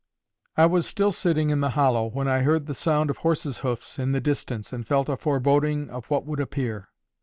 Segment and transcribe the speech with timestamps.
[0.57, 3.99] I was still sitting in the hollow, when I heard the sound of horses' hoofs
[3.99, 6.89] in the distance, and felt a foreboding of what would appear.